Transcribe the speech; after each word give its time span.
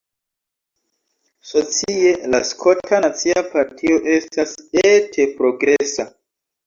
Socie, 1.49 2.13
la 2.35 2.41
Skota 2.51 3.01
Nacia 3.05 3.45
Partio 3.53 4.01
estas 4.17 4.55
ete 4.85 5.29
progresa. 5.39 6.07